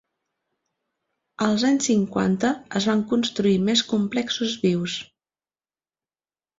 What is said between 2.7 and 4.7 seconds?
es van construir més complexos